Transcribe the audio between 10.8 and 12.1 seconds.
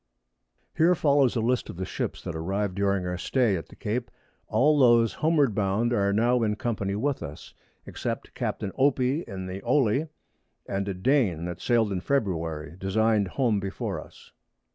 a Dane that sailed in